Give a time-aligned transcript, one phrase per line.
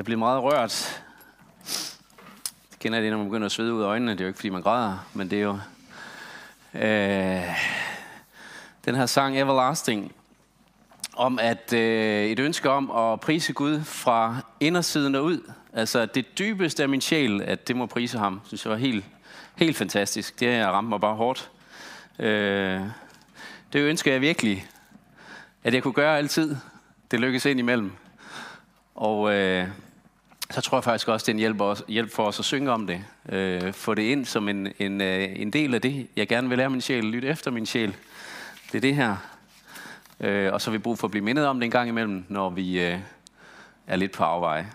[0.00, 1.02] Jeg blev meget rørt.
[2.70, 4.12] Det kender det, når man begynder at svede ud af øjnene.
[4.12, 5.58] Det er jo ikke, fordi man græder, men det er jo...
[6.74, 7.42] Øh,
[8.84, 10.12] den her sang Everlasting,
[11.16, 15.52] om at øh, et ønske om at prise Gud fra indersiden og ud.
[15.72, 19.04] Altså det dybeste af min sjæl, at det må prise ham, synes jeg var helt,
[19.56, 20.40] helt fantastisk.
[20.40, 21.50] Det har ramt mig bare hårdt.
[22.18, 22.80] Øh,
[23.72, 24.66] det ønsker jeg virkelig,
[25.64, 26.56] at jeg kunne gøre altid.
[27.10, 27.92] Det lykkes ind imellem.
[28.94, 29.68] Og øh,
[30.50, 32.70] så tror jeg faktisk også, det er en hjælp, os, hjælp for os at synge
[32.70, 33.04] om det.
[33.28, 36.58] Øh, få det ind som en, en, øh, en del af det, jeg gerne vil
[36.58, 37.04] lære min sjæl.
[37.04, 37.96] Lytte efter min sjæl.
[38.72, 39.16] Det er det her.
[40.20, 42.24] Øh, og så har vi brug for at blive mindet om det en gang imellem,
[42.28, 42.98] når vi øh,
[43.86, 44.66] er lidt på afveje.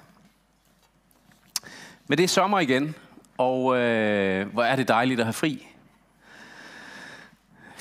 [2.08, 2.95] Men det er sommer igen,
[3.38, 5.67] og øh, hvor er det dejligt at have fri.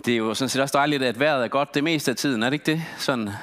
[0.04, 2.42] Det er jo sådan set også dejligt, at vejret er godt det meste af tiden,
[2.42, 2.82] er det ikke det?
[2.98, 3.34] Sådan, jeg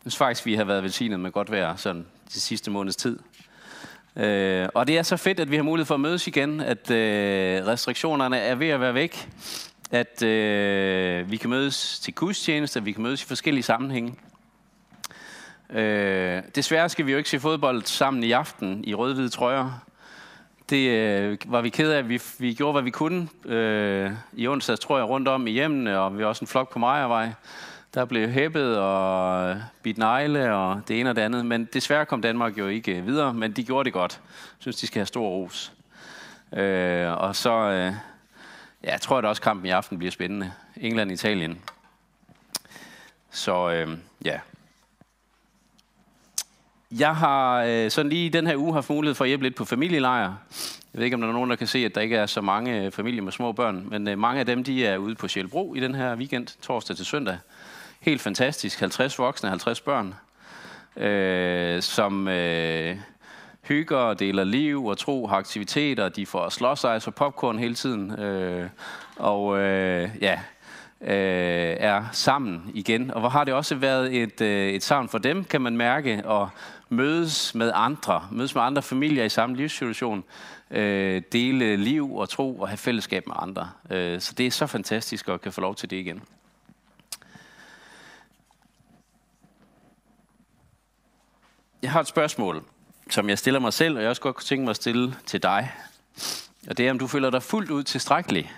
[0.00, 3.18] synes faktisk, vi har været velsignet med godt vejr sådan de sidste måneds tid.
[4.16, 6.90] Øh, og det er så fedt, at vi har mulighed for at mødes igen, at
[6.90, 9.28] øh, restriktionerne er ved at være væk,
[9.90, 14.14] at øh, vi kan mødes til gudstjeneste, at vi kan mødes i forskellige sammenhænge.
[15.70, 19.84] Øh, desværre skal vi jo ikke se fodbold sammen i aften i rød-hvide trøjer.
[20.70, 22.08] Det øh, var vi ked af.
[22.08, 25.98] Vi, vi gjorde, hvad vi kunne øh, i onsdags, tror jeg, rundt om i hjemmene,
[25.98, 27.32] og vi var også en flok på Majervej.
[27.94, 31.46] Der blev hæppet og bidt negle og det ene og det andet.
[31.46, 34.20] Men desværre kom Danmark jo ikke øh, videre, men de gjorde det godt.
[34.32, 35.72] Jeg synes, de skal have stor ros.
[36.52, 37.92] Øh, og så øh,
[38.84, 40.52] ja, jeg tror jeg, at også kampen i aften bliver spændende.
[40.76, 41.58] England-Italien.
[43.30, 44.38] Så øh, ja.
[46.90, 49.64] Jeg har øh, sådan lige den her uge haft mulighed for at hjælpe lidt på
[49.64, 50.34] familielejr.
[50.92, 52.40] Jeg ved ikke, om der er nogen, der kan se, at der ikke er så
[52.40, 55.28] mange øh, familier med små børn, men øh, mange af dem de er ude på
[55.28, 57.38] Sjælbro i den her weekend, torsdag til søndag.
[58.02, 58.80] Helt fantastisk.
[58.80, 60.14] 50 voksne, 50 børn,
[60.96, 62.96] øh, som øh,
[63.62, 66.08] hygger og deler liv og tro, har aktiviteter.
[66.08, 68.20] De får slåsejs og popcorn hele tiden.
[68.20, 68.68] Øh,
[69.16, 70.40] og øh, ja,
[71.00, 73.10] øh, er sammen igen.
[73.10, 76.22] Og hvor har det også været et, øh, et savn for dem, kan man mærke,
[76.28, 76.48] at
[76.88, 80.24] mødes med andre, mødes med andre familier i samme livssituation,
[80.70, 83.70] øh, dele liv og tro og have fællesskab med andre.
[83.90, 86.22] Øh, så det er så fantastisk at kan få lov til det igen.
[91.82, 92.64] Jeg har et spørgsmål,
[93.10, 95.42] som jeg stiller mig selv, og jeg også godt kunne tænke mig at stille til
[95.42, 95.72] dig.
[96.68, 98.52] Og det er, om du føler dig fuldt ud tilstrækkelig.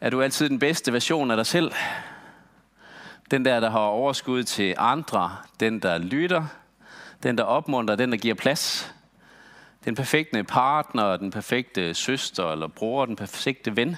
[0.00, 1.72] Er du altid den bedste version af dig selv?
[3.30, 5.36] Den der, der har overskud til andre.
[5.60, 6.46] Den, der lytter.
[7.22, 7.96] Den, der opmuntrer.
[7.96, 8.94] Den, der giver plads.
[9.84, 13.96] Den perfekte partner, den perfekte søster eller bror, den perfekte ven.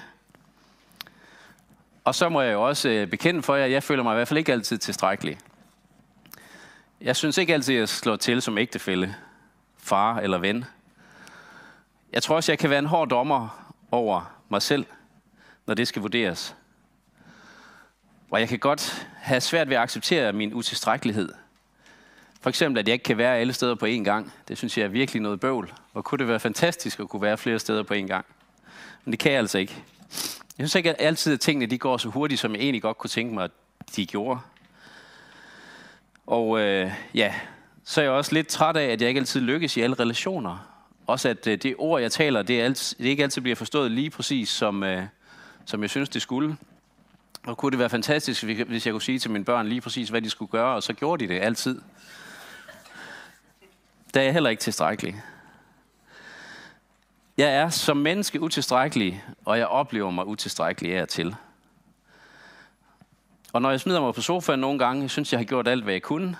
[2.03, 4.27] Og så må jeg jo også bekende for jer, at jeg føler mig i hvert
[4.27, 5.37] fald ikke altid tilstrækkelig.
[7.03, 9.15] Jeg synes ikke altid, at jeg slår til som ægtefælle,
[9.77, 10.65] far eller ven.
[12.13, 14.85] Jeg tror også, jeg kan være en hård dommer over mig selv,
[15.65, 16.55] når det skal vurderes.
[18.31, 21.29] Og jeg kan godt have svært ved at acceptere min utilstrækkelighed.
[22.41, 24.33] For eksempel, at jeg ikke kan være alle steder på én gang.
[24.47, 25.73] Det synes jeg er virkelig noget bøvl.
[25.93, 28.25] Og kunne det være fantastisk at kunne være flere steder på én gang.
[29.05, 29.83] Men det kan jeg altså ikke.
[30.57, 33.09] Jeg synes ikke altid, at tingene de går så hurtigt, som jeg egentlig godt kunne
[33.09, 33.51] tænke mig, at
[33.95, 34.39] de gjorde.
[36.27, 37.33] Og øh, ja,
[37.83, 40.69] så er jeg også lidt træt af, at jeg ikke altid lykkes i alle relationer.
[41.07, 43.91] Også at øh, det ord, jeg taler, det, er alt, det ikke altid bliver forstået
[43.91, 45.03] lige præcis, som, øh,
[45.65, 46.57] som jeg synes, det skulle.
[47.45, 50.21] Og kunne det være fantastisk, hvis jeg kunne sige til mine børn lige præcis, hvad
[50.21, 51.81] de skulle gøre, og så gjorde de det altid.
[54.13, 55.21] Der er jeg heller ikke tilstrækkelig.
[57.37, 61.35] Jeg er som menneske utilstrækkelig, og jeg oplever mig utilstrækkelig af til.
[63.53, 65.93] Og når jeg smider mig på sofaen nogle gange, synes jeg har gjort alt, hvad
[65.93, 66.37] jeg kunne,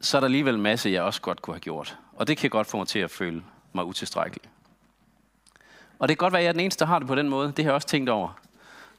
[0.00, 1.98] så er der alligevel en masse, jeg også godt kunne have gjort.
[2.12, 4.42] Og det kan godt få mig til at føle mig utilstrækkelig.
[5.98, 7.28] Og det kan godt være, at jeg er den eneste, der har det på den
[7.28, 7.52] måde.
[7.56, 8.38] Det har jeg også tænkt over.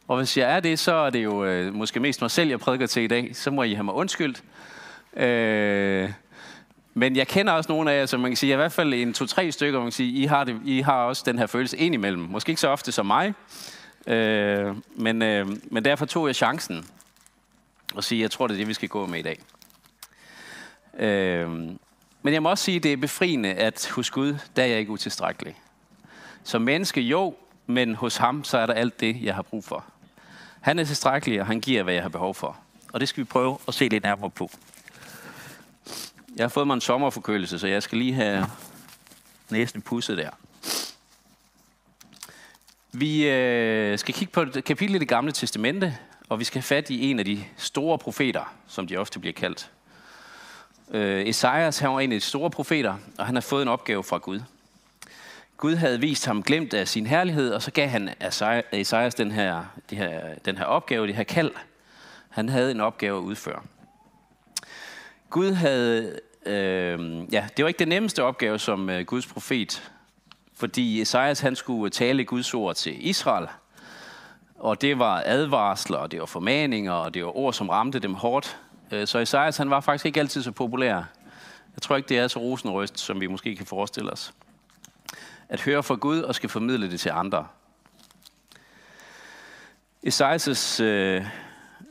[0.07, 2.59] Og hvis jeg er det, så er det jo øh, måske mest mig selv, jeg
[2.59, 3.35] prædiker til i dag.
[3.35, 4.43] Så må I have mig undskyldt.
[5.13, 6.13] Øh,
[6.93, 9.13] men jeg kender også nogle af jer, som man kan sige, i hvert fald en
[9.13, 12.23] to-tre stykker, man kan sige, I har, det, I har også den her følelse indimellem.
[12.23, 13.33] Måske ikke så ofte som mig,
[14.07, 16.85] øh, men, øh, men derfor tog jeg chancen
[17.93, 19.39] og sige, jeg tror, det er det, vi skal gå med i dag.
[20.99, 21.49] Øh,
[22.21, 24.91] men jeg må også sige, det er befriende, at hos Gud, der er jeg ikke
[24.91, 25.59] utilstrækkelig.
[26.43, 27.35] Som menneske, jo,
[27.65, 29.85] men hos ham, så er der alt det, jeg har brug for.
[30.61, 32.57] Han er tilstrækkelig, og han giver, hvad jeg har behov for.
[32.93, 34.49] Og det skal vi prøve at se lidt nærmere på.
[36.35, 38.45] Jeg har fået mig en sommerforkølelse, så jeg skal lige have
[39.49, 40.29] næsten pusset der.
[42.95, 45.97] Vi øh, skal kigge på et kapitel i det gamle testamente,
[46.29, 49.33] og vi skal have fat i en af de store profeter, som de ofte bliver
[49.33, 49.71] kaldt.
[50.91, 54.03] Øh, Esajas, han var en af de store profeter, og han har fået en opgave
[54.03, 54.41] fra Gud.
[55.57, 58.09] Gud havde vist ham glemt af sin herlighed, og så gav han
[58.71, 61.51] Esajas den her, det her, den her opgave, det her kald.
[62.29, 63.61] Han havde en opgave at udføre.
[65.29, 69.91] Gud havde, øh, ja, det var ikke den nemmeste opgave som øh, Guds profet,
[70.55, 73.47] fordi Esajas han skulle tale Guds ord til Israel,
[74.55, 78.13] og det var advarsler, og det var formaninger, og det var ord, som ramte dem
[78.13, 78.59] hårdt.
[78.91, 80.95] Øh, så Esajas han var faktisk ikke altid så populær.
[81.75, 84.33] Jeg tror ikke, det er så rosenrøst, som vi måske kan forestille os.
[85.49, 87.47] At høre fra Gud og skal formidle det til andre.
[90.07, 91.25] Esajas' øh,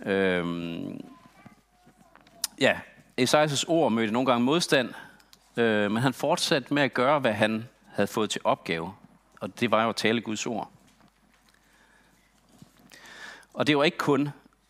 [0.06, 0.44] øh,
[2.61, 2.76] ja,
[3.20, 4.94] Esajas' ord mødte nogle gange modstand,
[5.56, 8.93] øh, men han fortsatte med at gøre, hvad han havde fået til opgave.
[9.41, 10.71] Og det var jo at tale Guds ord.
[13.55, 14.29] Og det var ikke kun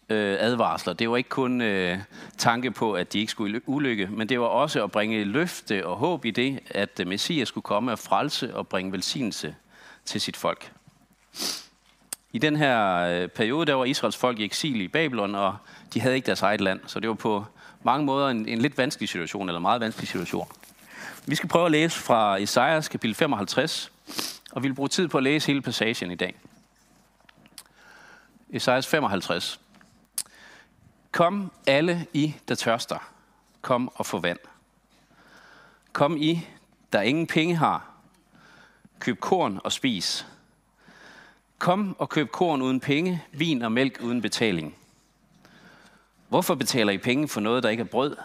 [0.08, 1.98] øh, advarsler, det var ikke kun øh,
[2.38, 5.96] tanke på, at de ikke skulle ulykke, men det var også at bringe løfte og
[5.96, 9.56] håb i det, at Messias skulle komme og frelse og bringe velsignelse
[10.04, 10.72] til sit folk.
[12.32, 15.56] I den her øh, periode, der var Israels folk i eksil i Babylon, og
[15.94, 17.44] de havde ikke deres eget land, så det var på
[17.82, 20.48] mange måder en, en lidt vanskelig situation, eller meget vanskelig situation.
[21.26, 23.92] Vi skal prøve at læse fra Esajas kapitel 55,
[24.52, 26.34] og vi vil bruge tid på at læse hele passagen i dag.
[28.50, 29.60] Esajas 55.
[31.12, 32.98] Kom alle I, der tørster.
[33.60, 34.38] Kom og få vand.
[35.92, 36.46] Kom I,
[36.92, 37.90] der ingen penge har.
[38.98, 40.26] Køb korn og spis.
[41.58, 44.76] Kom og køb korn uden penge, vin og mælk uden betaling.
[46.28, 48.16] Hvorfor betaler I penge for noget, der ikke er brød?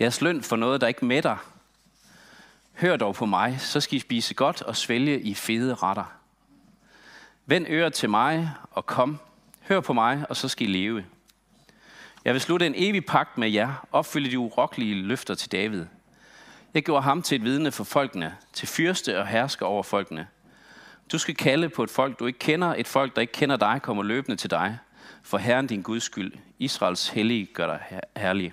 [0.00, 1.55] Jeres løn for noget, der ikke mætter.
[2.80, 6.12] Hør dog på mig, så skal I spise godt og svælge i fede retter.
[7.46, 9.18] Vend øret til mig og kom.
[9.68, 11.04] Hør på mig, og så skal I leve.
[12.24, 15.84] Jeg vil slutte en evig pagt med jer, opfylde de urokkelige løfter til David.
[16.74, 20.26] Jeg gjorde ham til et vidne for folkene, til fyrste og hersker over folkene.
[21.12, 23.80] Du skal kalde på et folk, du ikke kender, et folk, der ikke kender dig,
[23.82, 24.78] kommer løbende til dig.
[25.22, 28.52] For Herren din Guds skyld, Israels hellige, gør dig herlig.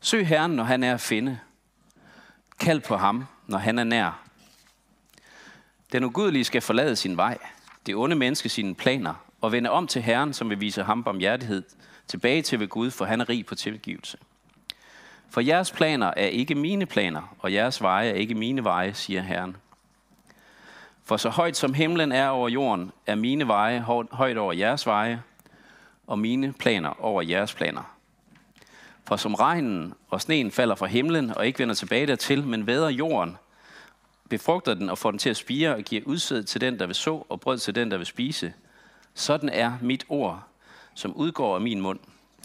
[0.00, 1.38] Søg Herren, når han er at finde.
[2.60, 4.22] Kald på ham, når han er nær.
[5.92, 7.38] Den ugudelige skal forlade sin vej,
[7.86, 11.62] det onde menneske sine planer, og vende om til Herren, som vil vise ham barmhjertighed,
[12.06, 14.18] tilbage til ved Gud, for han er rig på tilgivelse.
[15.30, 19.22] For jeres planer er ikke mine planer, og jeres veje er ikke mine veje, siger
[19.22, 19.56] Herren.
[21.04, 23.80] For så højt som himlen er over jorden, er mine veje
[24.12, 25.22] højt over jeres veje,
[26.06, 27.99] og mine planer over jeres planer.
[29.04, 32.88] For som regnen og sneen falder fra himlen og ikke vender tilbage dertil, men væder
[32.88, 33.36] jorden,
[34.28, 36.94] befrugter den og får den til at spire og giver udsæd til den, der vil
[36.94, 38.52] så, og brød til den, der vil spise.
[39.14, 40.42] Sådan er mit ord,
[40.94, 41.98] som udgår af min mund.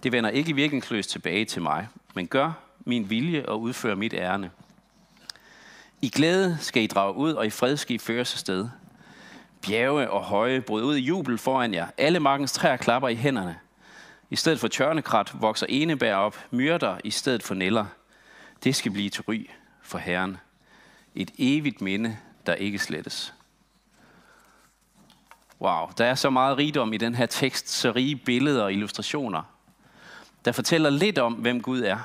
[0.04, 2.52] Det vender ikke virkningsløst tilbage til mig, men gør
[2.86, 4.52] min vilje og udfører mit ærne.
[6.02, 8.68] I glæde skal I drage ud, og i fred skal I føres afsted.
[9.62, 11.88] Bjerge og høje brød ud i jubel foran jer.
[11.98, 13.56] Alle markens træer klapper i hænderne.
[14.30, 17.86] I stedet for tørnekrat vokser enebær op, myrder i stedet for neller.
[18.64, 19.50] Det skal blive til ry
[19.82, 20.38] for Herren.
[21.16, 23.34] Et evigt minde, der ikke slettes.
[25.62, 29.44] Wow, der er så meget rigdom i den her tekst, så rige billeder og illustrationer,
[30.46, 31.98] der fortæller lidt om, hvem Gud er.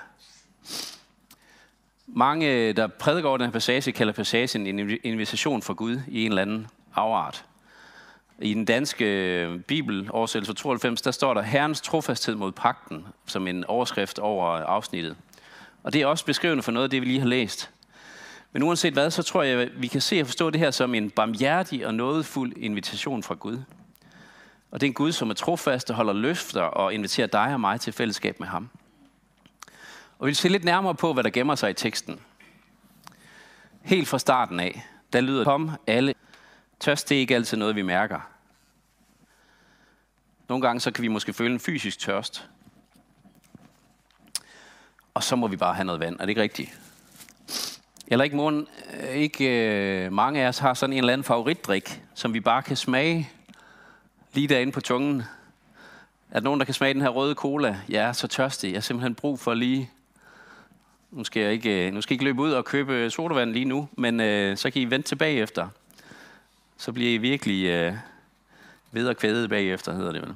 [2.06, 6.30] Mange, der prædiker over den her passage, kalder passagen en invitation fra Gud i en
[6.30, 7.44] eller anden afart.
[8.42, 13.46] I den danske øh, bibel, oversættelse 92, der står der Herrens trofasthed mod pakten, som
[13.46, 15.16] en overskrift over øh, afsnittet.
[15.82, 17.70] Og det er også beskrivende for noget af det, vi lige har læst.
[18.52, 20.94] Men uanset hvad, så tror jeg, at vi kan se og forstå det her som
[20.94, 23.58] en barmhjertig og nådefuld invitation fra Gud.
[24.70, 27.60] Og det er en Gud, som er trofast og holder løfter og inviterer dig og
[27.60, 28.68] mig til fællesskab med ham.
[30.18, 32.20] Og vi vil se lidt nærmere på, hvad der gemmer sig i teksten.
[33.82, 36.14] Helt fra starten af, der lyder kom alle.
[36.80, 38.30] Tørst det er ikke altid noget, vi mærker.
[40.48, 42.48] Nogle gange så kan vi måske føle en fysisk tørst.
[45.14, 46.14] Og så må vi bare have noget vand.
[46.14, 46.80] Er det ikke rigtigt?
[48.06, 48.66] Eller ikke, morgen,
[49.00, 52.62] øh, ikke øh, mange af os har sådan en eller anden favoritdrik, som vi bare
[52.62, 53.30] kan smage
[54.32, 55.22] lige derinde på tungen.
[56.30, 57.80] Er der nogen, der kan smage den her røde cola?
[57.88, 58.68] Jeg er så tørstig.
[58.68, 59.90] Jeg har simpelthen brug for lige
[61.10, 63.64] nu skal jeg ikke, øh, nu skal jeg ikke løbe ud og købe sodavand lige
[63.64, 65.68] nu, men øh, så kan I vente tilbage efter.
[66.80, 67.94] Så bliver I virkelig øh,
[68.92, 70.34] ved og kvædet bagefter, hedder det vel.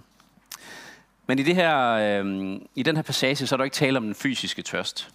[1.26, 4.04] Men i, det her, øh, i den her passage, så er der ikke tale om
[4.04, 5.08] den fysiske tørst.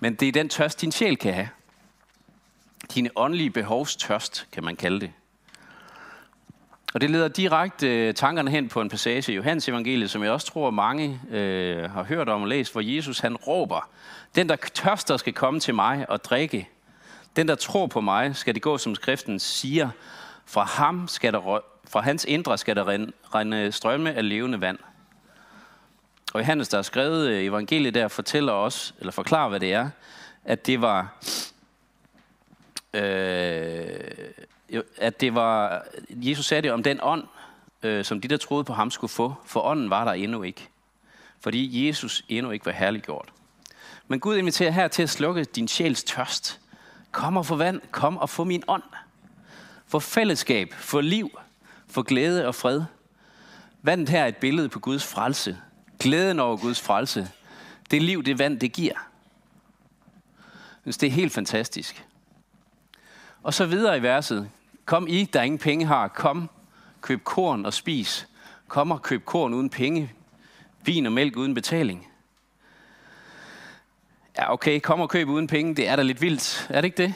[0.00, 1.48] Men det er den tørst, din sjæl kan have.
[2.94, 5.12] Dine åndelige behovstørst, kan man kalde det.
[6.94, 10.30] Og det leder direkte øh, tankerne hen på en passage i Johannes evangeliet, som jeg
[10.30, 13.90] også tror mange øh, har hørt om og læst, hvor Jesus han råber,
[14.34, 16.68] den der tørster skal komme til mig og drikke.
[17.36, 19.90] Den der tror på mig, skal det gå som skriften siger,
[20.46, 24.78] fra ham skal der, fra hans indre skal der rende, rende strømme af levende vand.
[26.32, 29.90] Og Johannes, der har skrevet øh, evangeliet der, fortæller os, eller forklarer, hvad det er,
[30.44, 31.16] at det var,
[32.94, 34.00] øh,
[34.96, 37.24] at det var, Jesus sagde det om den ånd,
[37.82, 40.68] øh, som de, der troede på ham, skulle få, for ånden var der endnu ikke.
[41.40, 43.32] Fordi Jesus endnu ikke var herliggjort.
[44.08, 46.60] Men Gud inviterer her til at slukke din sjæls tørst.
[47.12, 48.82] Kom og få vand, kom og få min ånd
[49.86, 51.38] for fællesskab, for liv,
[51.88, 52.82] for glæde og fred.
[53.82, 55.58] Vandet her er et billede på Guds frelse.
[55.98, 57.30] Glæden over Guds frelse.
[57.90, 58.94] Det liv, det vand, det giver.
[60.84, 62.06] Det er helt fantastisk.
[63.42, 64.50] Og så videre i verset.
[64.84, 66.50] Kom I, der ingen penge har, kom,
[67.00, 68.28] køb korn og spis.
[68.68, 70.12] Kom og køb korn uden penge,
[70.84, 72.08] vin og mælk uden betaling.
[74.38, 76.66] Ja, okay, kom og køb uden penge, det er da lidt vildt.
[76.70, 77.14] Er det ikke det?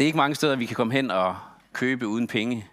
[0.00, 1.36] Det er ikke mange steder, vi kan komme hen og
[1.72, 2.66] købe uden penge.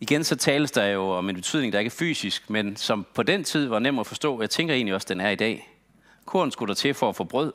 [0.00, 3.22] Igen så tales der jo om en betydning, der ikke er fysisk, men som på
[3.22, 4.40] den tid var nem at forstå.
[4.40, 5.78] Jeg tænker egentlig også, den er i dag.
[6.24, 7.52] Korn skulle der til for at få brød.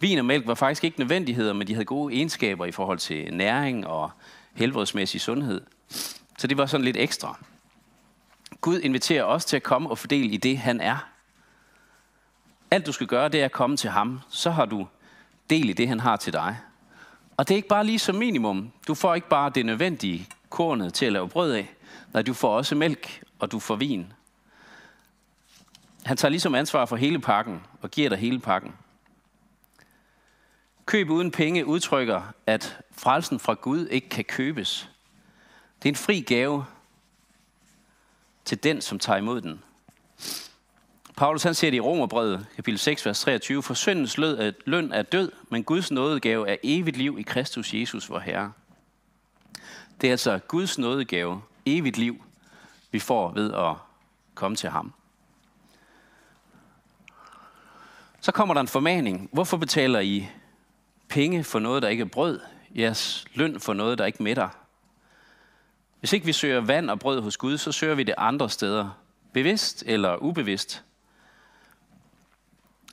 [0.00, 3.34] Vin og mælk var faktisk ikke nødvendigheder, men de havde gode egenskaber i forhold til
[3.34, 4.10] næring og
[4.54, 5.60] helbredsmæssig sundhed.
[6.38, 7.38] Så det var sådan lidt ekstra.
[8.60, 11.08] Gud inviterer os til at komme og fordele i det, han er.
[12.70, 14.20] Alt du skal gøre, det er at komme til ham.
[14.28, 14.86] Så har du
[15.52, 16.58] del i det, han har til dig.
[17.36, 18.72] Og det er ikke bare lige som minimum.
[18.88, 21.74] Du får ikke bare det nødvendige kornet til at lave brød af.
[22.12, 24.12] Nej, du får også mælk, og du får vin.
[26.04, 28.72] Han tager ligesom ansvar for hele pakken, og giver dig hele pakken.
[30.86, 34.90] Køb uden penge udtrykker, at frelsen fra Gud ikke kan købes.
[35.82, 36.64] Det er en fri gave
[38.44, 39.62] til den, som tager imod den.
[41.16, 44.18] Paulus han siger det i Romerbrevet, kapitel 6, vers 23, for syndens
[44.66, 48.52] løn er død, men Guds nådegave er evigt liv i Kristus Jesus, vor Herre.
[50.00, 52.24] Det er altså Guds nådegave, evigt liv,
[52.90, 53.74] vi får ved at
[54.34, 54.92] komme til ham.
[58.20, 59.28] Så kommer der en formaning.
[59.32, 60.28] Hvorfor betaler I
[61.08, 62.40] penge for noget, der ikke er brød?
[62.74, 64.48] Jeres løn for noget, der ikke mætter?
[66.00, 68.90] Hvis ikke vi søger vand og brød hos Gud, så søger vi det andre steder.
[69.32, 70.84] Bevidst eller ubevidst.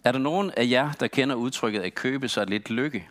[0.04, 3.10] Er der nogen af jer, der kender udtrykket at købe sig lidt lykke?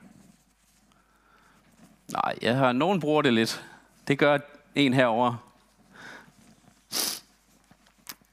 [2.13, 3.65] Nej, jeg har nogen bruger det lidt.
[4.09, 4.39] Det gør
[4.75, 5.37] en herover.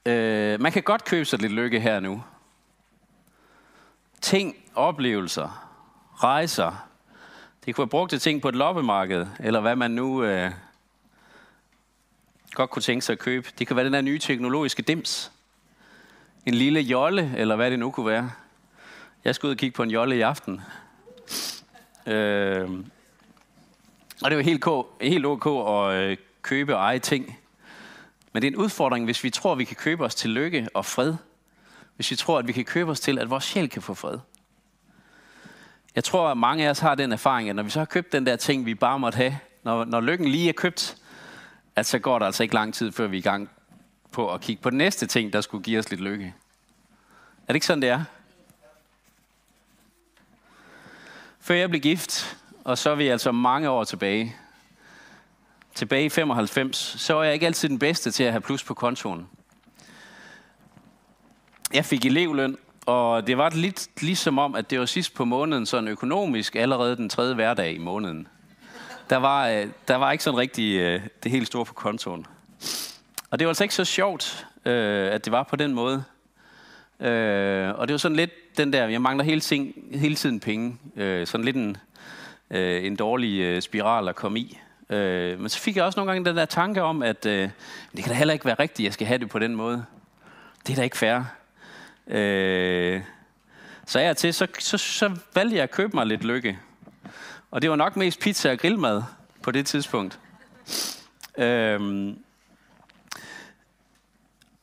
[0.05, 2.23] Øh, man kan godt købe sig lidt lykke her nu.
[4.21, 5.71] Ting, oplevelser,
[6.13, 6.87] rejser.
[7.65, 10.51] Det kunne være brugt til ting på et loppemarked, eller hvad man nu øh,
[12.51, 13.49] godt kunne tænke sig at købe.
[13.59, 15.31] Det kan være den her nye teknologiske dims.
[16.45, 18.31] En lille jolle, eller hvad det nu kunne være.
[19.25, 20.61] Jeg skal ud og kigge på en jolle i aften.
[22.05, 22.69] Øh,
[24.21, 24.65] og det er jo helt,
[25.01, 27.37] helt ok at øh, købe og eje ting.
[28.33, 30.67] Men det er en udfordring, hvis vi tror, at vi kan købe os til lykke
[30.73, 31.13] og fred.
[31.95, 34.19] Hvis vi tror, at vi kan købe os til, at vores sjæl kan få fred.
[35.95, 38.11] Jeg tror, at mange af os har den erfaring, at når vi så har købt
[38.11, 40.97] den der ting, vi bare måtte have, når, når lykken lige er købt,
[41.75, 43.49] at så går der altså ikke lang tid, før vi er i gang
[44.11, 46.33] på at kigge på den næste ting, der skulle give os lidt lykke.
[47.47, 48.03] Er det ikke sådan, det er?
[51.45, 54.35] Før jeg blev gift, og så er vi altså mange år tilbage,
[55.75, 58.73] tilbage i 95, så var jeg ikke altid den bedste til at have plus på
[58.73, 59.27] kontoen.
[61.73, 65.65] Jeg fik elevløn, og det var lidt ligesom om, at det var sidst på måneden,
[65.65, 68.27] sådan økonomisk, allerede den tredje hverdag i måneden.
[69.09, 72.25] Der var, øh, der var ikke sådan rigtig øh, det helt store på kontoen.
[73.29, 76.03] Og det var altså ikke så sjovt, øh, at det var på den måde.
[76.99, 80.77] Øh, og det var sådan lidt den der, jeg mangler hele, ting, hele tiden penge.
[80.95, 81.77] Øh, sådan lidt en,
[82.51, 84.59] øh, en dårlig øh, spiral at komme i.
[84.89, 87.51] men så fik jeg også nogle gange den der tanke om, at det
[87.95, 89.85] kan da heller ikke være rigtigt, at jeg skal have det på den måde.
[90.67, 91.21] Det er da ikke fair.
[92.07, 93.01] Øh,
[93.85, 96.59] så jeg til, så, så, så valgte jeg at købe mig lidt lykke.
[97.51, 99.03] Og det var nok mest pizza og grillmad
[99.41, 100.19] på det tidspunkt.
[101.37, 102.17] Øhm,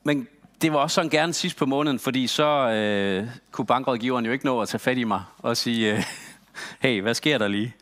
[0.03, 0.27] men
[0.63, 4.45] det var også sådan gerne sidst på måneden, fordi så øh, kunne bankrådgiveren jo ikke
[4.45, 6.03] nå at tage fat i mig og sige, øh,
[6.83, 7.75] hey, hvad sker der lige?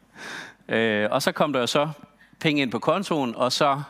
[0.69, 1.89] Øh, og så kom der jo så
[2.39, 3.81] penge ind på kontoen, og så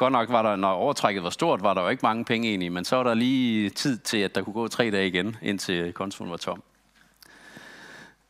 [0.00, 2.72] Godt nok var der, når overtrækket var stort, var der jo ikke mange penge egentlig,
[2.72, 5.92] men så var der lige tid til, at der kunne gå tre dage igen, indtil
[5.92, 6.62] kontoen var tom.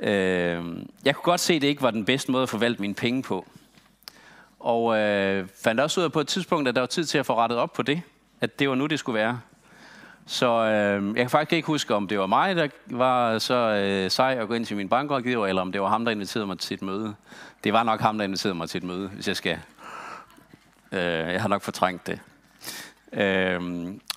[0.01, 0.65] Øh,
[1.05, 3.23] jeg kunne godt se, at det ikke var den bedste måde at forvalte mine penge
[3.23, 3.47] på.
[4.61, 7.27] Og øh, fandt også ud af på et tidspunkt, at der var tid til at
[7.27, 8.03] få rettet op på det.
[8.41, 9.41] At det var nu, det skulle være.
[10.31, 14.11] Så øh, jeg kan faktisk ikke huske, om det var mig, der var så øh,
[14.11, 16.59] sej at gå ind til min bankrådgiver, eller om det var ham, der inviterede mig
[16.59, 17.15] til et møde.
[17.65, 19.59] Det var nok ham, der inviterede mig til et møde, hvis jeg skal.
[20.93, 22.21] Øh, jeg har nok fortrængt det.
[23.13, 23.61] Øh,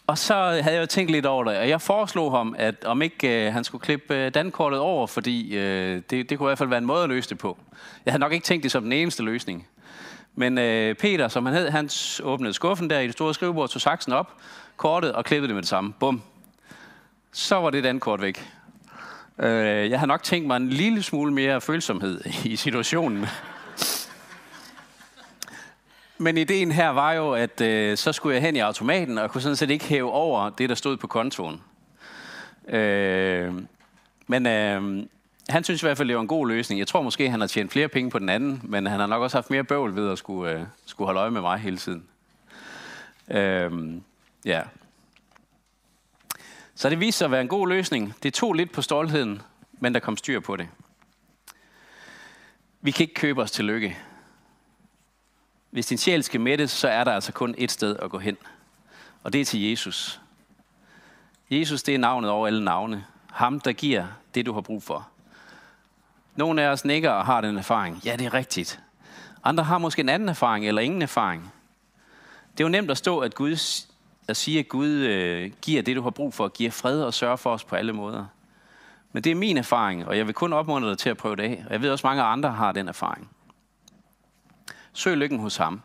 [0.07, 3.01] og så havde jeg jo tænkt lidt over det, og jeg foreslog ham, at om
[3.01, 6.57] ikke øh, han skulle klippe øh, dankortet over, fordi øh, det, det kunne i hvert
[6.57, 7.57] fald være en måde at løse det på.
[8.05, 9.67] Jeg havde nok ikke tænkt det som den eneste løsning.
[10.35, 11.89] Men øh, Peter, som han hed, han
[12.23, 14.33] åbnede skuffen der i det store skrivebord, tog saksen op,
[14.77, 15.93] kortet og klippede det med det samme.
[15.99, 16.21] Bum.
[17.31, 18.49] Så var det dankort væk.
[19.39, 23.25] Øh, jeg havde nok tænkt mig en lille smule mere følsomhed i situationen.
[26.17, 29.41] Men ideen her var jo, at øh, så skulle jeg hen i automaten, og kunne
[29.41, 31.61] sådan set ikke hæve over det, der stod på kontoen.
[32.67, 33.53] Øh,
[34.27, 35.05] men øh,
[35.49, 36.79] han synes i hvert fald, det var en god løsning.
[36.79, 39.21] Jeg tror måske, han har tjent flere penge på den anden, men han har nok
[39.21, 42.07] også haft mere bøvl ved at skulle, øh, skulle holde øje med mig hele tiden.
[43.31, 44.03] Øhm,
[44.45, 44.61] ja.
[46.75, 48.13] Så det viste sig at være en god løsning.
[48.23, 50.67] Det tog lidt på stoltheden, men der kom styr på det.
[52.81, 53.97] Vi kan ikke købe os til lykke.
[55.69, 58.37] Hvis din sjæl skal mættes, så er der altså kun et sted at gå hen.
[59.23, 60.21] Og det er til Jesus.
[61.51, 63.05] Jesus, det er navnet over alle navne.
[63.31, 65.09] Ham, der giver det, du har brug for.
[66.35, 68.01] Nogle af os nikker og har den erfaring.
[68.05, 68.79] Ja, det er rigtigt.
[69.43, 71.53] Andre har måske en anden erfaring eller ingen erfaring.
[72.51, 73.85] Det er jo nemt at stå at, Gud,
[74.27, 77.35] at sige, at Gud øh, giver det, du har brug for, giver fred og sørger
[77.35, 78.25] for os på alle måder.
[79.11, 81.43] Men det er min erfaring, og jeg vil kun opmuntre dig til at prøve det
[81.43, 81.63] af.
[81.65, 83.29] Og jeg ved også, at mange andre har den erfaring.
[84.93, 85.81] Søg lykken hos ham.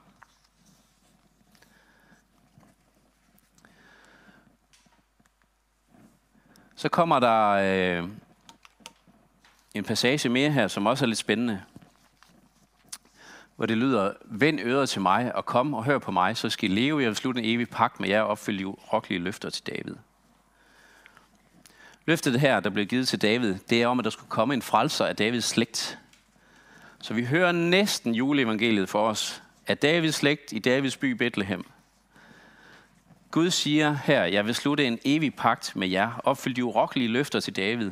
[6.76, 8.08] Så kommer der øh,
[9.78, 11.62] en passage mere her, som også er lidt spændende.
[13.56, 16.70] Hvor det lyder, vend øret til mig og kom og hør på mig, så skal
[16.70, 19.66] I leve, jeg vil slutte en evig pagt med jer og opfylde rokkelige løfter til
[19.66, 19.94] David.
[22.06, 24.62] Løftet her, der blev givet til David, det er om, at der skulle komme en
[24.62, 25.98] frelser af Davids slægt.
[27.00, 31.64] Så vi hører næsten juleevangeliet for os, at Davids slægt i Davids by Bethlehem.
[33.30, 37.40] Gud siger her, jeg vil slutte en evig pagt med jer, opfylde de urokkelige løfter
[37.40, 37.90] til David.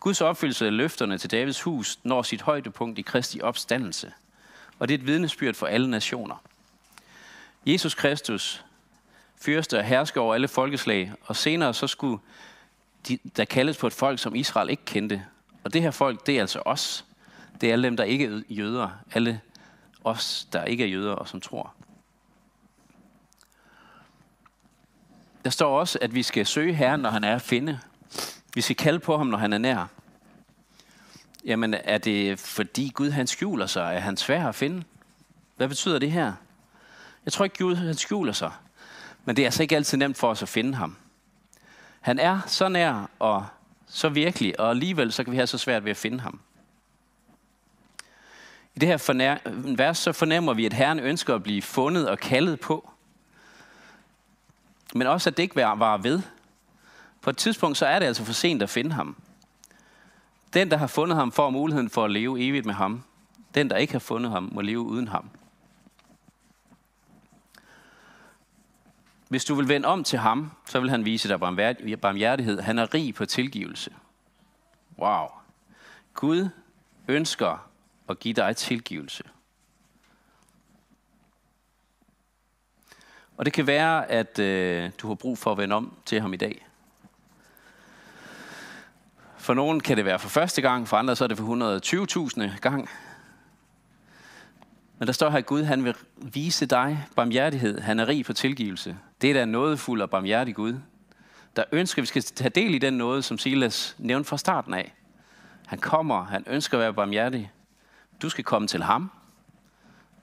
[0.00, 4.12] Guds opfyldelse af løfterne til Davids hus når sit højdepunkt i Kristi opstandelse.
[4.78, 6.42] Og det er et vidnesbyrd for alle nationer.
[7.66, 8.64] Jesus Kristus,
[9.40, 12.18] fyrste og hersker over alle folkeslag, og senere så skulle
[13.08, 15.24] de, der kaldes på et folk, som Israel ikke kendte.
[15.64, 17.04] Og det her folk, det er altså os.
[17.60, 18.90] Det er alle dem, der ikke er jøder.
[19.12, 19.40] Alle
[20.04, 21.74] os, der ikke er jøder og som tror.
[25.44, 27.80] Der står også, at vi skal søge Herren, når han er at finde.
[28.56, 29.86] Vi skal kalde på ham, når han er nær.
[31.44, 33.94] Jamen, er det fordi Gud han skjuler sig?
[33.94, 34.84] Er han svær at finde?
[35.56, 36.32] Hvad betyder det her?
[37.24, 38.52] Jeg tror ikke, Gud han skjuler sig.
[39.24, 40.96] Men det er altså ikke altid nemt for os at finde ham.
[42.00, 43.46] Han er så nær og
[43.86, 46.40] så virkelig, og alligevel så kan vi have så svært ved at finde ham.
[48.74, 52.18] I det her fornær- vers så fornemmer vi, at Herren ønsker at blive fundet og
[52.18, 52.90] kaldet på.
[54.94, 56.22] Men også, at det ikke var ved.
[57.26, 59.16] På et tidspunkt, så er det altså for sent at finde ham.
[60.54, 63.02] Den, der har fundet ham, får muligheden for at leve evigt med ham.
[63.54, 65.30] Den, der ikke har fundet ham, må leve uden ham.
[69.28, 71.40] Hvis du vil vende om til ham, så vil han vise dig
[72.00, 72.60] barmhjertighed.
[72.60, 73.94] Han er rig på tilgivelse.
[74.98, 75.26] Wow.
[76.14, 76.48] Gud
[77.08, 77.68] ønsker
[78.08, 79.24] at give dig tilgivelse.
[83.36, 86.34] Og det kan være, at øh, du har brug for at vende om til ham
[86.34, 86.66] i dag.
[89.46, 92.58] For nogen kan det være for første gang, for andre så er det for 120.000
[92.60, 92.88] gang.
[94.98, 97.80] Men der står her, at Gud han vil vise dig barmhjertighed.
[97.80, 98.96] Han er rig på tilgivelse.
[99.22, 100.74] Det er da nådefuld og barmhjertig Gud,
[101.56, 104.74] der ønsker, at vi skal tage del i den nåde, som Silas nævnte fra starten
[104.74, 104.94] af.
[105.66, 107.52] Han kommer, han ønsker at være barmhjertig.
[108.22, 109.10] Du skal komme til ham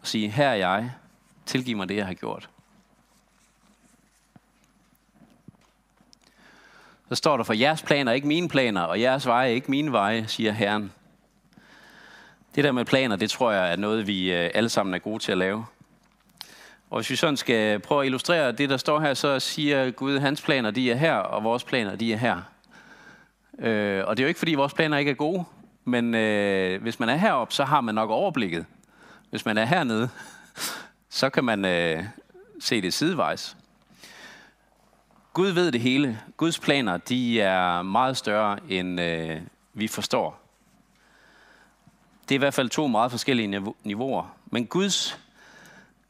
[0.01, 0.91] og sige, her er jeg,
[1.45, 2.49] tilgiv mig det, jeg har gjort.
[7.09, 9.71] Så står der, for jeres planer er ikke mine planer, og jeres veje er ikke
[9.71, 10.91] mine veje, siger Herren.
[12.55, 15.19] Det der med planer, det tror jeg er noget, vi øh, alle sammen er gode
[15.19, 15.65] til at lave.
[16.89, 20.19] Og hvis vi sådan skal prøve at illustrere det, der står her, så siger Gud,
[20.19, 22.41] hans planer, de er her, og vores planer, de er her.
[23.59, 25.43] Øh, og det er jo ikke, fordi vores planer ikke er gode,
[25.85, 28.65] men øh, hvis man er heroppe, så har man nok overblikket.
[29.29, 30.09] Hvis man er hernede,
[31.09, 32.03] så kan man øh,
[32.59, 33.57] se det sidevejs.
[35.33, 36.19] Gud ved det hele.
[36.37, 39.41] Guds planer, de er meget større, end øh,
[39.73, 40.39] vi forstår.
[42.29, 44.37] Det er i hvert fald to meget forskellige niveauer.
[44.45, 45.19] Men Guds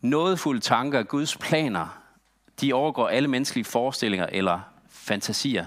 [0.01, 1.99] nådefulde tanker, Guds planer,
[2.61, 4.59] de overgår alle menneskelige forestillinger eller
[4.89, 5.65] fantasier.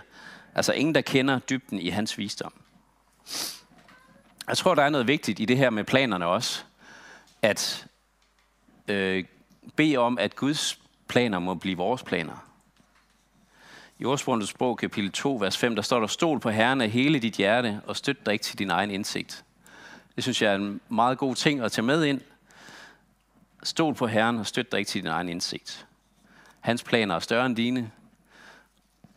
[0.54, 2.52] Altså ingen, der kender dybden i hans visdom.
[4.48, 6.64] Jeg tror, der er noget vigtigt i det her med planerne også.
[7.42, 7.86] At
[8.88, 9.24] øh,
[9.76, 12.45] bede om, at Guds planer må blive vores planer.
[13.98, 17.18] I ordsprungets sprog, kapitel 2, vers 5, der står der, stol på Herren af hele
[17.18, 19.44] dit hjerte, og støt dig ikke til din egen indsigt.
[20.16, 22.20] Det synes jeg er en meget god ting at tage med ind.
[23.62, 25.86] Stol på Herren, og støt dig ikke til din egen indsigt.
[26.60, 27.90] Hans planer er større end dine,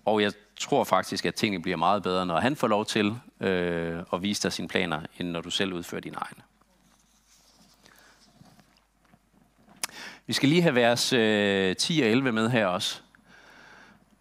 [0.06, 4.04] og jeg tror faktisk, at tingene bliver meget bedre, når han får lov til øh,
[4.13, 6.44] at vise dig sine planer, end når du selv udfører dine egne.
[10.28, 13.02] Vi skal lige have vers øh, 10 og 11 med her også.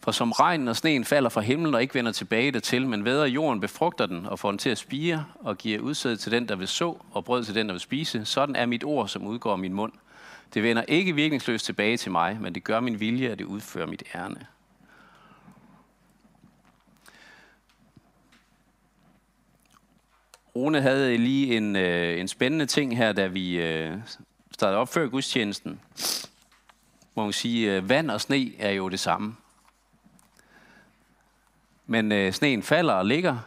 [0.00, 3.26] For som regnen og sneen falder fra himlen og ikke vender tilbage dertil, men væder
[3.26, 6.56] jorden befrugter den og får den til at spire og giver udsæd til den, der
[6.56, 9.52] vil så, og brød til den, der vil spise, sådan er mit ord, som udgår
[9.52, 9.92] af min mund.
[10.54, 13.86] Det vender ikke virkningsløst tilbage til mig, men det gør min vilje, at det udfører
[13.86, 14.46] mit ærne.
[20.56, 23.96] Rune havde lige en, øh, en spændende ting her, da vi øh,
[24.52, 25.80] startede op før gudstjenesten.
[27.14, 29.36] Må man sige, øh, vand og sne er jo det samme.
[31.90, 33.38] Men øh, sneen falder og ligger,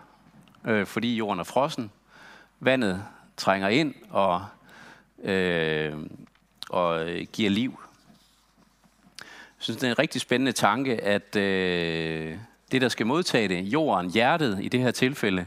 [0.66, 1.92] øh, fordi jorden er frossen.
[2.60, 3.04] Vandet
[3.38, 4.46] trænger ind og,
[5.24, 5.94] øh,
[6.70, 7.80] og øh, giver liv.
[9.20, 9.26] Jeg
[9.58, 12.38] synes, det er en rigtig spændende tanke, at øh,
[12.72, 15.46] det, der skal modtage det, jorden, hjertet i det her tilfælde,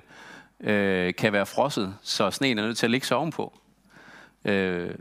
[0.61, 3.59] øh, kan være frosset, så sneen er nødt til at ligge sig ovenpå.
[4.45, 4.95] Øh,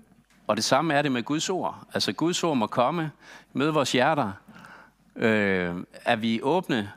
[0.48, 1.88] og det samme er det med Guds ord.
[1.94, 3.12] Altså Guds ord må komme,
[3.54, 4.32] møde vores hjerter.
[5.16, 5.76] Øh,
[6.06, 6.92] er vi åbne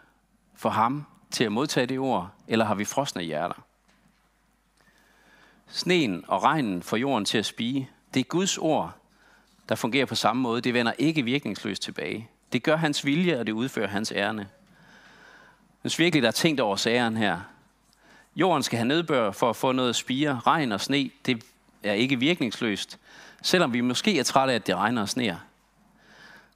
[0.56, 3.62] for ham til at modtage det ord, eller har vi frosne hjerter?
[5.68, 7.90] Sneen og regnen får jorden til at spige.
[8.14, 8.92] Det er Guds ord,
[9.68, 10.60] der fungerer på samme måde.
[10.60, 12.28] Det vender ikke virkningsløst tilbage.
[12.52, 14.48] Det gør hans vilje, og det udfører hans ærne.
[15.82, 17.40] Hvis virkelig, der er tænkt over sageren her.
[18.36, 20.40] Jorden skal have nedbør for at få noget at spire.
[20.46, 21.44] Regn og sne, det
[21.82, 22.98] er ikke virkningsløst,
[23.42, 25.36] selvom vi måske er trætte af, at det regner og sneer.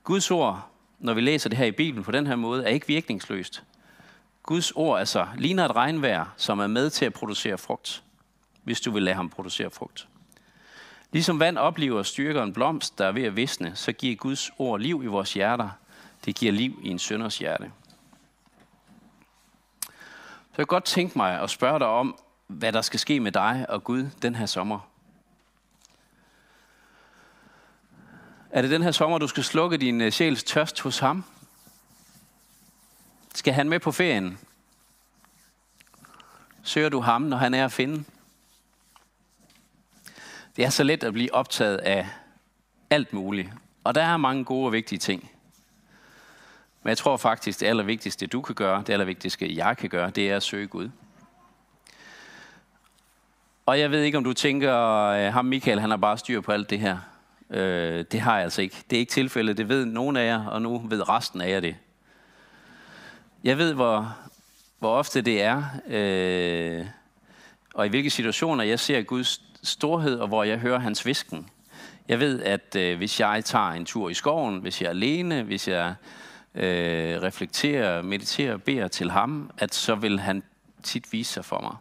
[0.04, 2.86] Guds ord, når vi læser det her i Bibelen på den her måde, er ikke
[2.86, 3.62] virkningsløst.
[4.42, 8.02] Guds ord altså ligner et regnvejr, som er med til at producere frugt,
[8.62, 10.08] hvis du vil lade ham producere frugt.
[11.12, 14.50] Ligesom vand oplever og styrker en blomst, der er ved at visne, så giver Guds
[14.58, 15.68] ord liv i vores hjerter.
[16.24, 17.70] Det giver liv i en sønders hjerte.
[19.80, 23.32] Så jeg kan godt tænke mig at spørge dig om, hvad der skal ske med
[23.32, 24.90] dig og Gud den her sommer.
[28.50, 31.24] Er det den her sommer, du skal slukke din øh, sjæls tørst hos ham?
[33.34, 34.38] Skal han med på ferien?
[36.62, 38.04] Søger du ham, når han er at finde?
[40.56, 42.08] Det er så let at blive optaget af
[42.90, 43.48] alt muligt.
[43.84, 45.30] Og der er mange gode og vigtige ting.
[46.82, 50.30] Men jeg tror faktisk, det allervigtigste, du kan gøre, det allervigtigste, jeg kan gøre, det
[50.30, 50.90] er at søge Gud.
[53.66, 54.74] Og jeg ved ikke, om du tænker,
[55.10, 56.98] at ham Michael, han har bare styr på alt det her.
[57.50, 58.76] Øh, det har jeg altså ikke.
[58.90, 59.56] Det er ikke tilfældet.
[59.56, 61.76] Det ved nogen af jer, og nu ved resten af jer det.
[63.44, 64.16] Jeg ved, hvor,
[64.78, 66.86] hvor ofte det er, øh,
[67.74, 71.48] og i hvilke situationer jeg ser Guds storhed, og hvor jeg hører hans visken.
[72.08, 75.42] Jeg ved, at øh, hvis jeg tager en tur i skoven, hvis jeg er alene,
[75.42, 75.94] hvis jeg
[76.54, 80.42] øh, reflekterer, mediterer, beder til ham, at så vil han
[80.82, 81.76] tit vise sig for mig.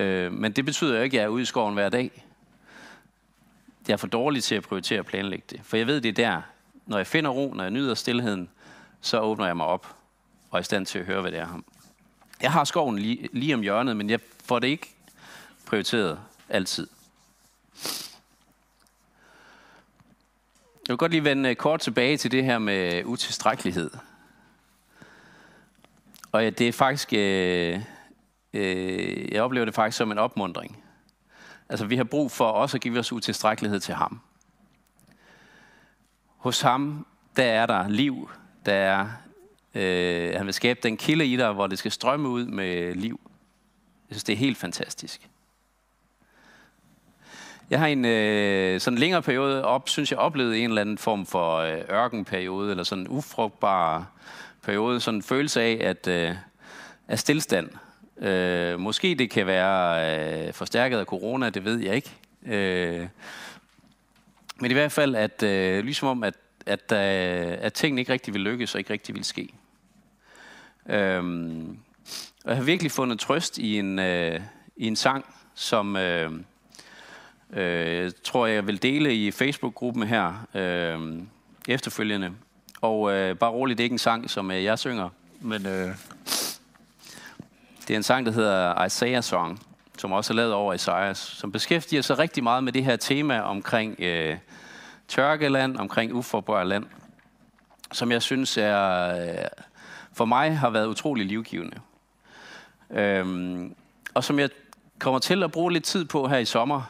[0.00, 2.24] Øh, men det betyder jo ikke, at jeg er ude i skoven hver dag.
[3.88, 5.60] Jeg er for dårlig til at prioritere at planlægge det.
[5.62, 6.42] For jeg ved, det er der,
[6.86, 8.48] når jeg finder ro, når jeg nyder stillheden,
[9.00, 9.96] så åbner jeg mig op
[10.52, 11.64] og er i stand til at høre, hvad det er ham.
[12.42, 14.94] Jeg har skoven lige, lige om hjørnet, men jeg får det ikke
[15.66, 16.86] prioriteret altid.
[20.88, 23.90] Jeg vil godt lige vende øh, kort tilbage til det her med utilstrækkelighed.
[26.32, 27.80] Og det er faktisk, øh,
[28.52, 30.84] øh, jeg oplever det faktisk som en opmundring.
[31.68, 34.20] Altså vi har brug for også at give os utilstrækkelighed til ham.
[36.36, 38.30] Hos ham, der er der liv,
[38.66, 39.08] der er,
[39.74, 43.20] øh, han vil skabe den kilde i dig, hvor det skal strømme ud med liv.
[44.08, 45.28] Jeg synes, det er helt fantastisk.
[47.70, 51.26] Jeg har en øh, sådan længere periode op, synes jeg, oplevet en eller anden form
[51.26, 54.06] for øh, ørkenperiode, eller sådan en ufrugtbar
[54.62, 56.34] periode, sådan en følelse af, at øh,
[57.08, 57.68] af stillstand.
[58.18, 62.10] Øh, måske det kan være øh, forstærket af corona, det ved jeg ikke.
[62.46, 63.08] Øh,
[64.56, 66.34] men i hvert fald, at øh, ligesom om, at,
[66.66, 69.48] at, øh, at tingene ikke rigtig vil lykkes, og ikke rigtig vil ske.
[70.88, 71.24] Øh,
[72.44, 74.40] og jeg har virkelig fundet trøst i en, øh,
[74.76, 75.96] i en sang, som...
[75.96, 76.32] Øh,
[77.52, 81.22] øh, tror jeg vil dele i Facebook-gruppen her øh,
[81.68, 82.30] efterfølgende.
[82.80, 85.08] Og øh, bare roligt, det er ikke en sang, som øh, jeg synger,
[85.40, 85.88] men øh,
[87.88, 89.60] det er en sang, der hedder Isaiah Song,
[89.98, 93.40] som også er lavet over Isaias, som beskæftiger sig rigtig meget med det her tema
[93.40, 94.36] omkring øh,
[95.08, 96.86] tørkeland, omkring ufrugtbart land,
[97.92, 99.44] som jeg synes er, øh,
[100.14, 101.76] for mig har været utrolig livgivende.
[102.90, 103.74] Øhm,
[104.14, 104.50] og som jeg
[104.98, 106.82] kommer til at bruge lidt tid på her i sommer,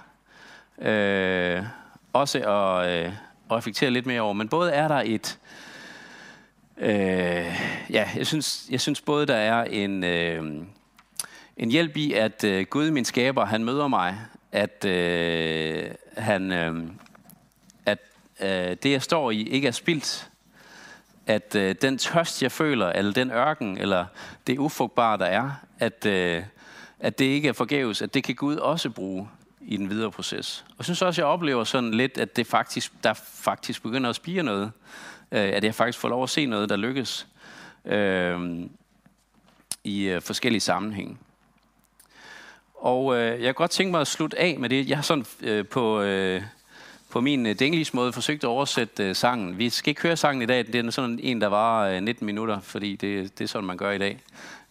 [0.78, 1.62] øh,
[2.12, 3.12] også at, øh,
[3.50, 4.32] at reflektere lidt mere over.
[4.32, 5.38] Men både er der et,
[6.78, 7.58] øh,
[7.90, 10.62] ja, jeg synes, jeg synes både der er en, øh,
[11.56, 14.18] en hjælp i, at øh, Gud, min skaber, han møder mig,
[14.52, 16.84] at øh, han, øh,
[17.86, 17.98] at
[18.40, 20.30] øh, det jeg står i ikke er spildt,
[21.26, 24.06] at øh, den tørst jeg føler, eller den ørken, eller
[24.46, 26.42] det ufugtbare, der er, at øh,
[27.02, 29.28] at det ikke er forgæves, at det kan Gud også bruge
[29.60, 30.64] i den videre proces.
[30.68, 34.16] Og jeg synes også, jeg oplever sådan lidt, at det faktisk, der faktisk begynder at
[34.16, 34.72] spire noget.
[35.32, 37.26] Øh, at jeg faktisk får lov at se noget, der lykkes
[37.84, 38.60] øh,
[39.84, 41.16] i øh, forskellige sammenhænge.
[42.74, 44.88] Og øh, jeg kan godt tænke mig at slutte af med det.
[44.88, 46.42] Jeg har sådan øh, på, øh,
[47.12, 49.58] på min øh, måde forsøgt at oversætte øh, sangen.
[49.58, 50.66] Vi skal ikke høre sangen i dag.
[50.66, 53.76] Det er sådan en, der var 19 øh, minutter, fordi det, det er sådan, man
[53.76, 54.20] gør i dag.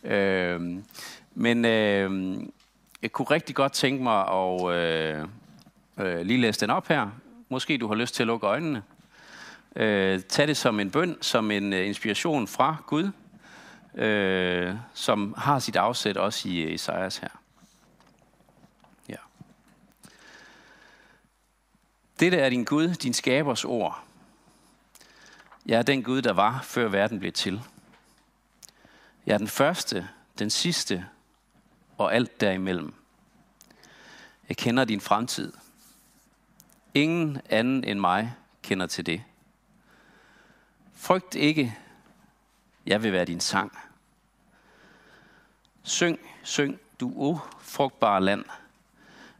[0.03, 0.61] Øh,
[1.35, 2.37] men øh,
[3.01, 5.27] jeg kunne rigtig godt tænke mig at øh,
[5.97, 7.09] øh, lige læse den op her.
[7.49, 8.83] Måske du har lyst til at lukke øjnene.
[9.75, 13.11] Øh, tag det som en bøn, som en øh, inspiration fra Gud,
[13.95, 17.40] øh, som har sit afsæt også i Esajas her.
[22.21, 24.03] Dette er din Gud, din skabers ord.
[25.65, 27.61] Jeg er den Gud, der var, før verden blev til.
[29.25, 31.07] Jeg er den første, den sidste
[31.97, 32.93] og alt derimellem.
[34.49, 35.53] Jeg kender din fremtid.
[36.93, 39.23] Ingen anden end mig kender til det.
[40.93, 41.77] Frygt ikke,
[42.85, 43.77] jeg vil være din sang.
[45.83, 48.45] Syng, syng, du ufrugtbare land.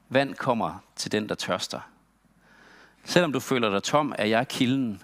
[0.09, 1.90] Vand kommer til den, der tørster.
[3.03, 5.03] Selvom du føler dig tom, er jeg kilden.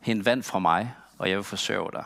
[0.00, 2.04] Hent vand fra mig, og jeg vil forsørge dig.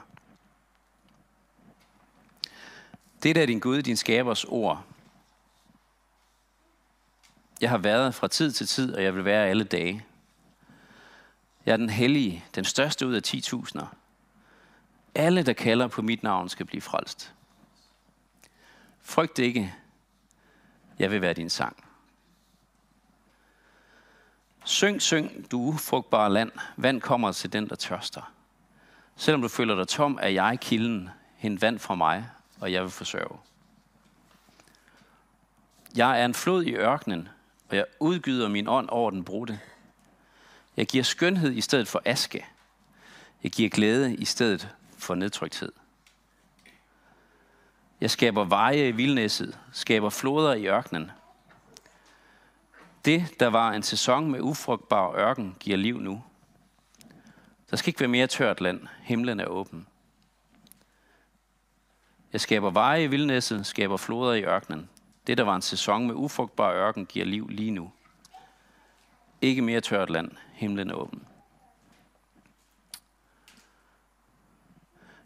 [3.22, 4.84] Det er din Gud, din skabers ord.
[7.60, 10.04] Jeg har været fra tid til tid, og jeg vil være alle dage.
[11.66, 13.86] Jeg er den hellige, den største ud af 10.000'er.
[15.14, 17.34] Alle, der kalder på mit navn, skal blive frelst.
[19.00, 19.74] Frygt ikke.
[20.98, 21.85] Jeg vil være din sang.
[24.66, 26.52] Syng, syng, du ufrugtbare land.
[26.76, 28.32] Vand kommer til den, der tørster.
[29.16, 31.10] Selvom du føler dig tom, er jeg kilden.
[31.36, 32.28] Hent vand fra mig,
[32.60, 33.38] og jeg vil forsørge.
[35.96, 37.28] Jeg er en flod i ørkenen,
[37.70, 39.60] og jeg udgyder min ånd over den brudte.
[40.76, 42.46] Jeg giver skønhed i stedet for aske.
[43.42, 45.72] Jeg giver glæde i stedet for nedtrykthed.
[48.00, 51.10] Jeg skaber veje i vildnæsset, skaber floder i ørkenen.
[53.06, 56.22] Det, der var en sæson med ufrugtbar ørken, giver liv nu.
[57.70, 58.86] Der skal ikke være mere tørt land.
[59.02, 59.86] Himlen er åben.
[62.32, 64.88] Jeg skaber veje i vildnæsset, skaber floder i ørkenen.
[65.26, 67.92] Det, der var en sæson med ufrugtbar ørken, giver liv lige nu.
[69.40, 70.30] Ikke mere tørt land.
[70.52, 71.26] Himlen er åben.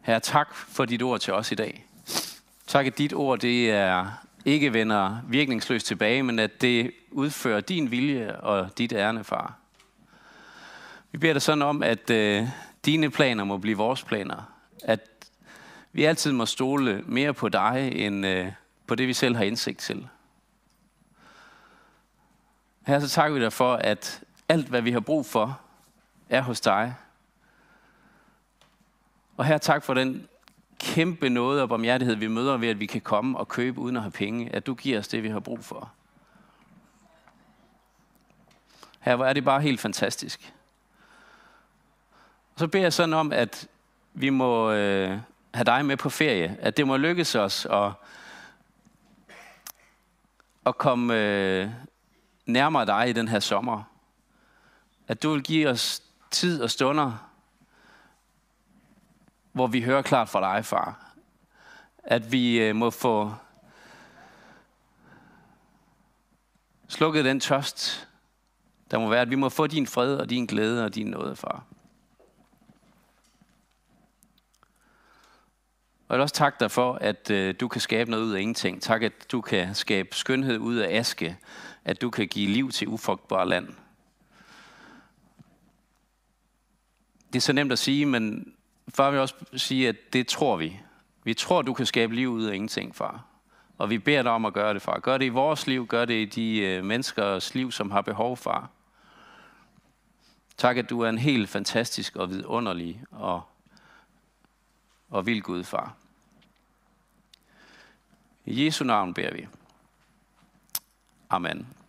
[0.00, 1.86] Herre, tak for dit ord til os i dag.
[2.66, 7.90] Tak, at dit ord det er ikke vender virkningsløst tilbage, men at det udfører din
[7.90, 9.54] vilje og dit ærne, far.
[11.12, 12.48] Vi beder dig sådan om, at øh,
[12.84, 14.52] dine planer må blive vores planer.
[14.84, 15.00] At
[15.92, 18.52] vi altid må stole mere på dig, end øh,
[18.86, 20.08] på det, vi selv har indsigt til.
[22.86, 25.60] Her så takker vi dig for, at alt, hvad vi har brug for,
[26.28, 26.94] er hos dig.
[29.36, 30.28] Og her tak for den
[30.90, 34.02] kæmpe noget og barmhjertighed, vi møder ved, at vi kan komme og købe uden at
[34.02, 34.54] have penge.
[34.54, 35.92] At du giver os det, vi har brug for.
[39.00, 40.54] Her hvor er det bare helt fantastisk.
[42.54, 43.68] Og så beder jeg sådan om, at
[44.14, 45.18] vi må øh,
[45.54, 46.56] have dig med på ferie.
[46.60, 47.92] At det må lykkes os at,
[50.66, 51.68] at komme øh,
[52.46, 53.82] nærmere dig i den her sommer.
[55.08, 57.29] At du vil give os tid og stunder,
[59.52, 61.14] hvor vi hører klart fra dig, far.
[61.98, 63.32] At vi øh, må få
[66.88, 68.08] slukket den tørst,
[68.90, 71.36] der må være, at vi må få din fred og din glæde og din nåde,
[71.36, 71.64] far.
[76.08, 78.40] Og jeg vil også takke dig for, at øh, du kan skabe noget ud af
[78.40, 78.82] ingenting.
[78.82, 81.38] Tak, at du kan skabe skønhed ud af aske.
[81.84, 83.68] At du kan give liv til ufrugtbare land.
[87.32, 88.54] Det er så nemt at sige, men
[88.88, 90.80] far vil også sige, at det tror vi.
[91.24, 93.24] Vi tror, du kan skabe liv ud af ingenting, far.
[93.78, 94.98] Og vi beder dig om at gøre det, far.
[94.98, 98.36] Gør det i vores liv, gør det i de øh, menneskers liv, som har behov,
[98.36, 98.70] far.
[100.56, 103.42] Tak, at du er en helt fantastisk og vidunderlig og,
[105.10, 105.94] og vild Gud, far.
[108.44, 109.46] I Jesu navn beder vi.
[111.30, 111.79] Amen.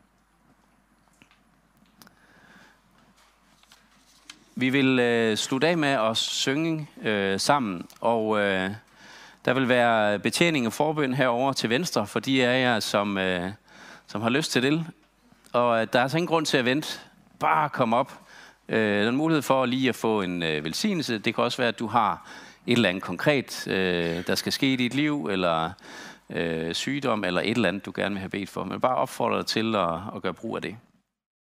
[4.61, 8.69] Vi vil øh, slutte af med at synge øh, sammen, og øh,
[9.45, 13.51] der vil være betjening og forbøn herover til venstre for de af jer, som, øh,
[14.07, 14.85] som har lyst til det.
[15.53, 16.99] Og øh, der er altså ingen grund til at vente.
[17.39, 18.19] Bare kom op.
[18.69, 21.17] Øh, der er en mulighed for lige at få en øh, velsignelse.
[21.17, 22.27] Det kan også være, at du har
[22.67, 25.71] et eller andet konkret, øh, der skal ske i dit liv, eller
[26.29, 28.63] øh, sygdom, eller et eller andet, du gerne vil have bedt for.
[28.63, 30.75] Men bare opfordre dig til at, at gøre brug af det.